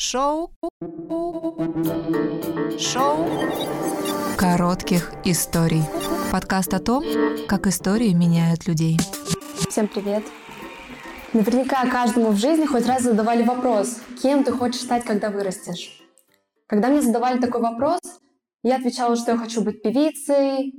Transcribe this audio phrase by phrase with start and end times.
[0.00, 0.52] Шоу.
[2.78, 3.26] Шоу
[4.36, 5.82] коротких историй.
[6.30, 7.02] Подкаст о том,
[7.48, 8.96] как истории меняют людей.
[9.68, 10.22] Всем привет!
[11.32, 16.00] Наверняка каждому в жизни хоть раз задавали вопрос, кем ты хочешь стать, когда вырастешь.
[16.68, 17.98] Когда мне задавали такой вопрос,
[18.62, 20.74] я отвечала, что я хочу быть певицей,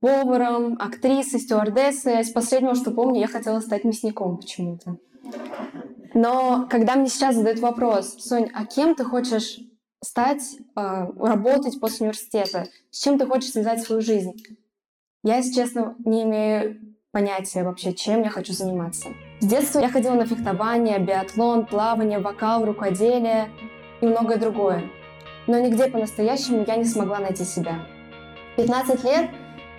[0.00, 2.18] поваром, актрисой, стюардессой.
[2.18, 4.96] А из последнего, что помню, я хотела стать мясником почему-то.
[6.16, 9.58] Но когда мне сейчас задают вопрос, Сонь, а кем ты хочешь
[10.02, 12.68] стать, э, работать после университета?
[12.90, 14.32] С чем ты хочешь связать свою жизнь?
[15.22, 19.10] Я, если честно, не имею понятия вообще, чем я хочу заниматься.
[19.40, 23.50] С детства я ходила на фехтование, биатлон, плавание, вокал, рукоделие
[24.00, 24.84] и многое другое.
[25.46, 27.86] Но нигде по-настоящему я не смогла найти себя.
[28.56, 29.28] 15 лет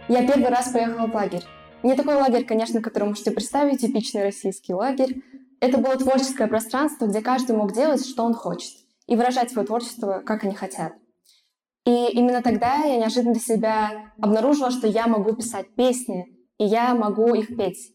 [0.07, 1.45] я первый раз поехала в лагерь.
[1.81, 5.23] Не такой лагерь, конечно, который можете представить, типичный российский лагерь,
[5.59, 8.73] это было творческое пространство, где каждый мог делать, что он хочет,
[9.07, 10.93] и выражать свое творчество, как они хотят.
[11.85, 16.25] И именно тогда я неожиданно для себя обнаружила, что я могу писать песни,
[16.57, 17.93] и я могу их петь.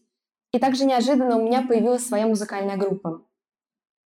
[0.51, 3.21] И также неожиданно у меня появилась своя музыкальная группа.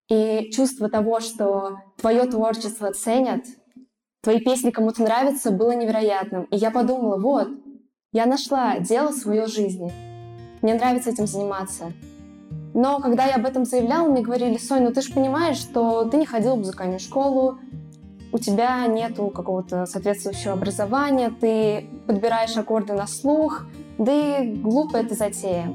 [0.10, 3.46] И чувство того, что твое творчество ценят,
[4.22, 6.44] твои песни кому-то нравятся, было невероятным.
[6.46, 7.50] И я подумала, вот,
[8.14, 9.92] я нашла дело своей жизни.
[10.62, 11.94] Мне нравится этим заниматься.
[12.78, 16.18] Но когда я об этом заявляла, мне говорили, Соня, ну ты же понимаешь, что ты
[16.18, 17.58] не ходила в музыкальную школу,
[18.32, 23.66] у тебя нету какого-то соответствующего образования, ты подбираешь аккорды на слух,
[23.98, 25.74] да и глупая эта затея.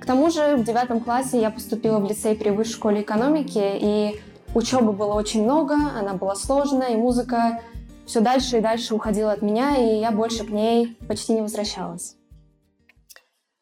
[0.00, 4.20] К тому же в девятом классе я поступила в лицей при высшей школе экономики, и
[4.52, 7.60] учебы было очень много, она была сложная, и музыка
[8.06, 12.16] все дальше и дальше уходила от меня, и я больше к ней почти не возвращалась.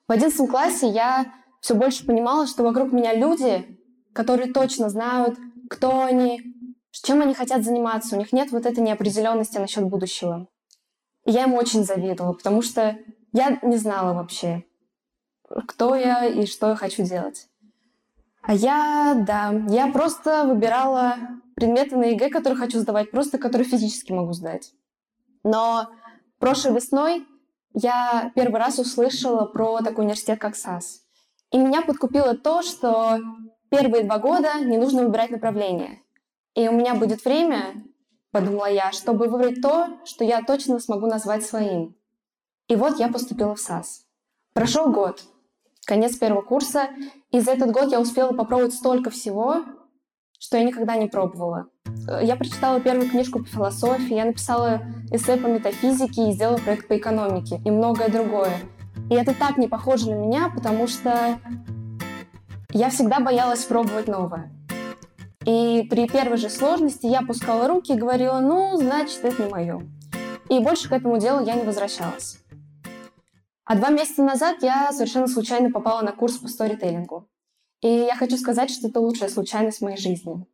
[0.09, 1.27] В одиннадцатом классе я
[1.61, 3.78] все больше понимала, что вокруг меня люди,
[4.12, 5.39] которые точно знают,
[5.70, 6.42] кто они,
[6.91, 8.17] чем они хотят заниматься.
[8.17, 10.48] У них нет вот этой неопределенности насчет будущего.
[11.25, 12.98] И я ему очень завидовала, потому что
[13.33, 14.65] я не знала вообще,
[15.66, 17.49] кто я и что я хочу делать.
[18.43, 21.16] А я, да, я просто выбирала
[21.55, 24.72] предметы на ЕГЭ, которые хочу сдавать, просто которые физически могу сдать.
[25.43, 25.88] Но
[26.38, 27.27] прошлой весной
[27.75, 31.03] я первый раз услышала про такой университет, как SAS.
[31.50, 33.19] И меня подкупило то, что
[33.70, 36.03] первые два года не нужно выбирать направление.
[36.54, 37.84] И у меня будет время,
[38.32, 41.97] подумала я, чтобы выбрать то, что я точно смогу назвать своим.
[42.69, 44.04] И вот я поступила в SAS.
[44.53, 45.22] Прошел год,
[45.87, 46.88] конец первого курса,
[47.31, 49.64] и за этот год я успела попробовать столько всего,
[50.38, 51.69] что я никогда не пробовала.
[52.22, 56.97] Я прочитала первую книжку по философии, я написала эссе по метафизике и сделала проект по
[56.97, 58.60] экономике и многое другое.
[59.10, 61.38] И это так не похоже на меня, потому что
[62.72, 64.52] я всегда боялась пробовать новое.
[65.46, 69.80] И при первой же сложности я пускала руки и говорила, ну, значит, это не мое.
[70.50, 72.38] И больше к этому делу я не возвращалась.
[73.64, 77.28] А два месяца назад я совершенно случайно попала на курс по сторителлингу.
[77.80, 80.46] И я хочу сказать, что это лучшая случайность в моей жизни.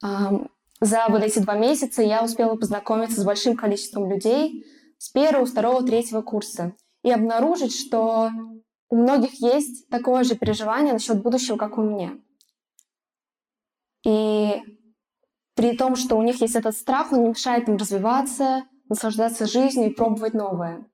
[0.00, 4.64] За вот эти два месяца я успела познакомиться с большим количеством людей
[4.98, 8.30] с первого, второго, третьего курса и обнаружить, что
[8.88, 12.18] у многих есть такое же переживание насчет будущего, как у меня.
[14.04, 14.62] И
[15.54, 19.90] при том, что у них есть этот страх, он не мешает им развиваться, наслаждаться жизнью
[19.90, 20.86] и пробовать новое.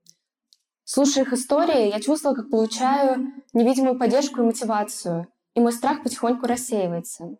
[0.84, 6.46] Слушая их истории, я чувствовала, как получаю невидимую поддержку и мотивацию, и мой страх потихоньку
[6.46, 7.36] рассеивается.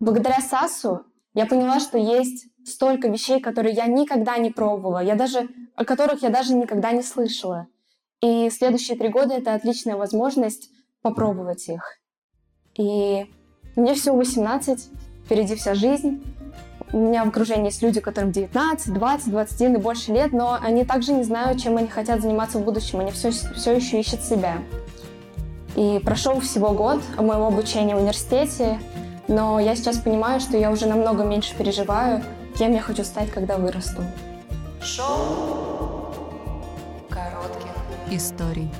[0.00, 5.48] Благодаря САСу я поняла, что есть столько вещей, которые я никогда не пробовала, я даже,
[5.74, 7.68] о которых я даже никогда не слышала.
[8.20, 10.70] И следующие три года— это отличная возможность
[11.02, 11.82] попробовать их.
[12.78, 13.26] И
[13.74, 14.88] мне всего 18,
[15.24, 16.22] впереди вся жизнь.
[16.92, 20.84] У меня в окружении есть люди, которым 19, 20, 21 и больше лет, но они
[20.84, 23.00] также не знают, чем они хотят заниматься в будущем.
[23.00, 24.62] Они все, все еще ищут себя.
[25.74, 28.78] И прошел всего год моего обучения в университете,
[29.28, 32.22] но я сейчас понимаю, что я уже намного меньше переживаю,
[32.58, 34.02] кем я хочу стать, когда вырасту.
[34.82, 36.14] Шоу
[37.08, 37.70] коротких
[38.10, 38.70] историй.